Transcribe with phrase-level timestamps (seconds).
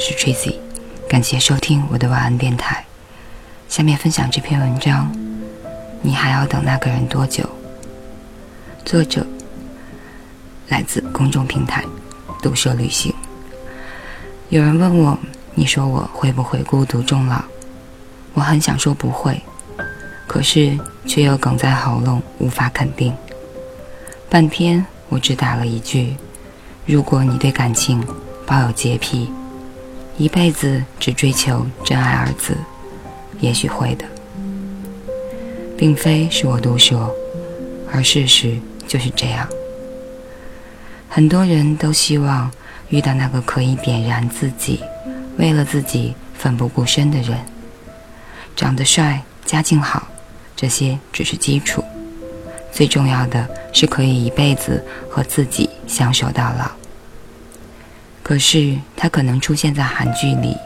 [0.00, 0.54] 是 Tracy，
[1.06, 2.82] 感谢收听我的晚安电台。
[3.68, 5.14] 下面分享这篇文章：
[6.00, 7.44] 你还要等那个人多久？
[8.82, 9.26] 作者
[10.68, 11.84] 来自公众平台
[12.40, 13.14] 毒舌旅行。
[14.48, 15.18] 有人问我，
[15.54, 17.44] 你说我会不会孤独终老？
[18.32, 19.38] 我很想说不会，
[20.26, 23.14] 可是却又哽在喉咙，无法肯定。
[24.30, 26.16] 半天，我只打了一句：
[26.86, 28.02] 如果你对感情
[28.46, 29.30] 抱有洁癖，
[30.20, 32.54] 一辈子只追求真爱二字，
[33.40, 34.04] 也许会的。
[35.78, 37.10] 并非是我毒舌，
[37.90, 39.48] 而事实就是这样。
[41.08, 42.50] 很多人都希望
[42.90, 44.80] 遇到那个可以点燃自己，
[45.38, 47.38] 为了自己奋不顾身的人。
[48.54, 50.06] 长得帅，家境好，
[50.54, 51.82] 这些只是基础，
[52.70, 56.79] 最重要的是可以一辈子和自己相守到老。
[58.30, 60.56] 可是他可能出现在韩剧里，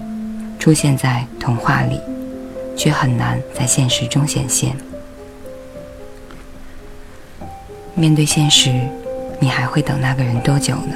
[0.58, 1.98] 出现在童话里，
[2.76, 4.76] 却很难在现实中显现。
[7.94, 8.70] 面对现实，
[9.40, 10.94] 你还会等那个人多久呢？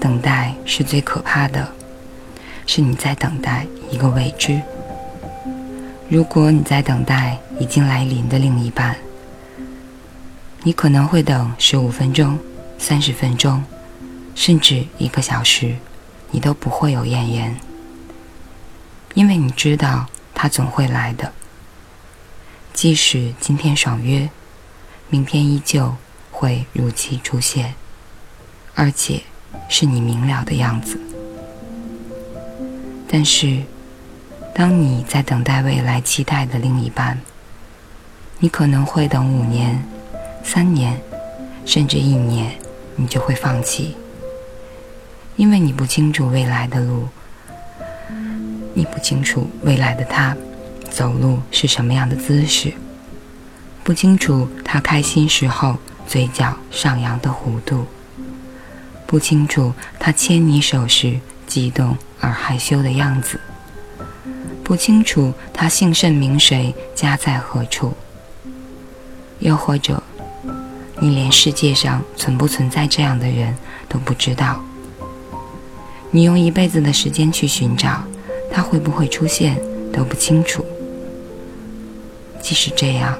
[0.00, 1.68] 等待是最可怕的。
[2.66, 4.60] 是你在等待一个未知。
[6.08, 8.96] 如果你在等待已经来临的另一半，
[10.64, 12.36] 你可能会等十五分钟、
[12.78, 13.62] 三十分钟，
[14.34, 15.76] 甚至一个小时，
[16.30, 17.56] 你都不会有怨言，
[19.14, 21.32] 因为你知道他总会来的。
[22.72, 24.28] 即使今天爽约，
[25.08, 25.94] 明天依旧
[26.32, 27.74] 会如期出现，
[28.74, 29.22] 而且
[29.68, 30.98] 是你明了的样子。
[33.08, 33.62] 但是，
[34.52, 37.20] 当你在等待未来期待的另一半，
[38.40, 39.80] 你可能会等五年、
[40.42, 41.00] 三年，
[41.64, 42.52] 甚至一年，
[42.96, 43.96] 你就会放弃，
[45.36, 47.08] 因为你不清楚未来的路，
[48.72, 50.36] 你不清楚未来的他
[50.90, 52.72] 走路是什么样的姿势，
[53.82, 57.86] 不清楚他开心时候嘴角上扬的弧度，
[59.06, 61.96] 不清楚他牵你手时激动。
[62.20, 63.38] 而害羞的样子，
[64.62, 67.92] 不清楚他姓甚名谁，家在何处。
[69.40, 70.02] 又或者，
[71.00, 73.54] 你连世界上存不存在这样的人
[73.90, 74.58] 都不知道。
[76.14, 78.00] 你用一辈子的时间去寻找，
[78.48, 79.60] 他会不会出现
[79.92, 80.64] 都不清楚。
[82.40, 83.18] 即使这样，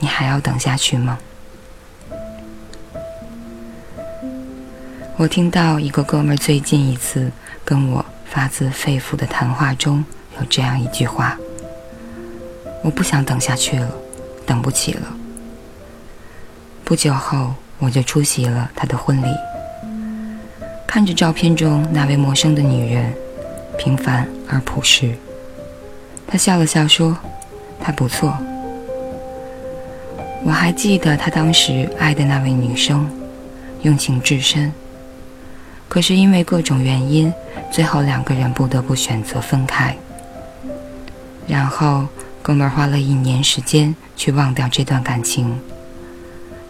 [0.00, 1.16] 你还要等下去吗？
[5.16, 7.30] 我听到一个哥们儿最近一次
[7.64, 8.04] 跟我。
[8.24, 10.04] 发自肺腑的谈话中
[10.38, 11.36] 有这样一句话
[12.82, 13.90] ：“我不想等下去了，
[14.46, 15.02] 等不起了。”
[16.84, 19.26] 不久后，我就出席了他的婚礼。
[20.92, 23.14] 看着照片中那位陌生的女人，
[23.78, 25.14] 平凡而朴实，
[26.26, 27.16] 他笑了笑说
[27.78, 28.36] ：“她不错。”
[30.42, 33.08] 我还记得他当时爱的那位女生，
[33.82, 34.72] 用情至深。
[35.88, 37.32] 可是因为各种原因，
[37.70, 39.96] 最后两个人不得不选择分开。
[41.46, 42.08] 然后
[42.42, 45.56] 哥们儿花了一年时间去忘掉这段感情，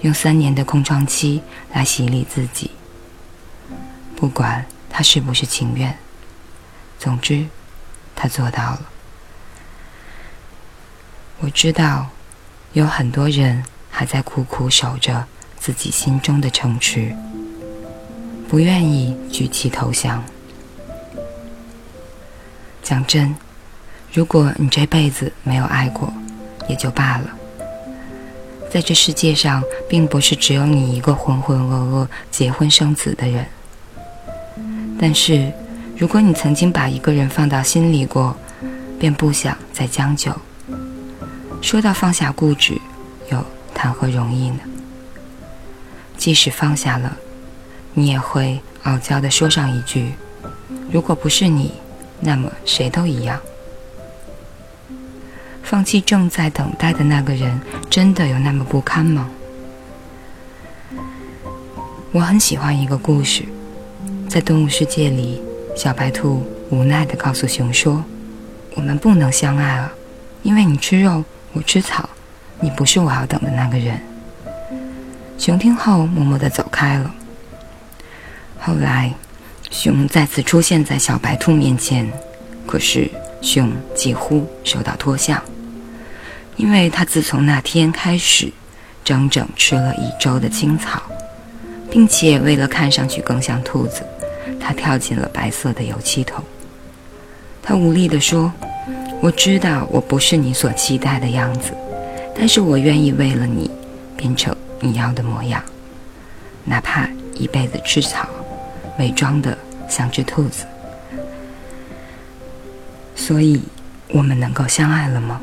[0.03, 1.41] 用三年的空窗期
[1.73, 2.71] 来洗礼自己。
[4.21, 5.97] 不管他是不是情愿，
[6.99, 7.47] 总之
[8.15, 8.83] 他做到了。
[11.39, 12.07] 我知道
[12.75, 15.25] 有很多人还在苦苦守着
[15.59, 17.17] 自己心中的城池。
[18.47, 20.23] 不愿意举旗投降。
[22.83, 23.35] 讲真，
[24.13, 26.13] 如果你这辈子没有爱过，
[26.69, 27.31] 也就罢了。
[28.71, 33.47] 在这世界上，并不是只有你一个浑浑噩噩结婚生子的人。
[35.03, 35.51] 但是，
[35.97, 38.37] 如果你曾经把一个人放到心里过，
[38.99, 40.31] 便不想再将就。
[41.63, 42.79] 说到放下固执，
[43.33, 43.43] 又
[43.75, 44.59] 谈何容易呢？
[46.19, 47.17] 即使放下了。
[47.95, 50.13] 你也会傲娇地说上一句
[50.93, 51.73] ：“如果不是你，
[52.21, 53.41] 那么谁都一样。”
[55.65, 57.59] 放弃正在等待的那个人，
[57.89, 59.31] 真的有那么不堪吗？
[62.13, 63.45] 我很喜欢一个故事，
[64.31, 65.43] 在动物世界里，
[65.75, 68.05] 小白兔无奈地告诉熊说
[68.77, 69.91] ：“我们不能相爱了，
[70.45, 72.09] 因为你吃肉，我吃草，
[72.61, 74.01] 你不是我要等的那个人。”
[75.37, 77.13] 熊听后默默地走开了。
[78.57, 79.13] 后来，
[79.73, 82.09] 熊再次出现在小白兔面前，
[82.69, 83.11] 可是
[83.43, 85.43] 熊几乎受到脱相，
[86.55, 88.53] 因为他自从那天开始，
[89.03, 91.03] 整整吃了一周的青草，
[91.91, 94.05] 并且为了看上去更像兔子，
[94.61, 96.45] 他跳进了白色的油漆桶。
[97.63, 98.53] 他无力地说
[99.21, 101.73] ：“我知道我不是你所期待的样子，
[102.37, 103.71] 但是我愿意为了你
[104.17, 105.63] 变成你要的模样，
[106.65, 108.29] 哪怕一辈子吃草，
[108.99, 109.57] 伪装的
[109.89, 110.65] 像只兔子。
[113.17, 113.61] 所以，
[114.09, 115.41] 我们能够相爱了吗？”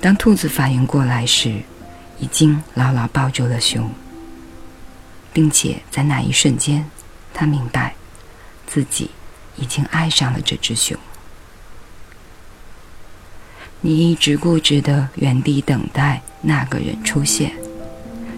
[0.00, 1.60] 当兔子反应过来时，
[2.18, 3.88] 已经牢牢抱住了熊，
[5.32, 6.84] 并且在那一瞬间，
[7.32, 7.94] 他明白
[8.66, 9.10] 自己。
[9.54, 10.96] 已经爱上了这只熊。
[13.82, 17.52] 你一直固执的原地等待那个人出现，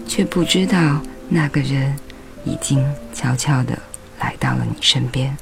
[0.05, 1.95] 却不知道那个人
[2.43, 3.79] 已经悄悄的
[4.19, 5.35] 来到了你身边。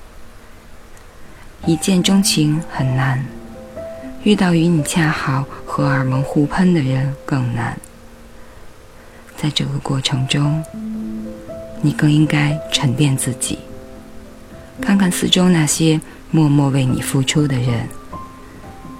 [1.65, 3.25] 一见钟情很难，
[4.23, 7.75] 遇到与你恰好荷尔蒙互喷的人更难。
[9.35, 10.63] 在这个过程中，
[11.83, 13.59] 你更应该沉淀自己。
[14.81, 16.01] 看看四周那些
[16.31, 17.87] 默默为你付出的人，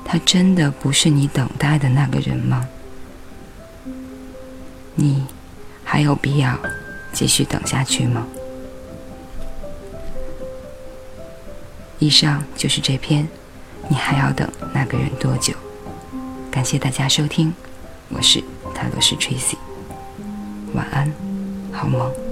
[0.06, 2.68] 他真的不是你等待的那个人吗？
[4.95, 5.25] 你
[5.83, 6.59] 还有必要
[7.12, 8.27] 继续等下去吗？
[12.00, 13.27] 以上就是这篇，
[13.88, 15.53] 你还要等那个人多久？
[16.51, 17.51] 感谢大家收听，
[18.09, 18.44] 我是
[18.75, 19.56] 泰罗斯 Tracy，
[20.74, 21.12] 晚安，
[21.71, 22.23] 好梦。